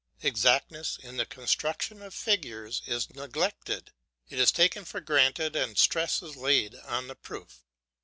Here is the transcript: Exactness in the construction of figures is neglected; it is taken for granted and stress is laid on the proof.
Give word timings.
Exactness 0.23 0.97
in 0.97 1.17
the 1.17 1.27
construction 1.27 2.01
of 2.01 2.11
figures 2.15 2.81
is 2.87 3.13
neglected; 3.13 3.91
it 4.29 4.39
is 4.39 4.51
taken 4.51 4.83
for 4.83 4.99
granted 4.99 5.55
and 5.55 5.77
stress 5.77 6.23
is 6.23 6.35
laid 6.35 6.73
on 6.73 7.05
the 7.05 7.13
proof. 7.13 7.63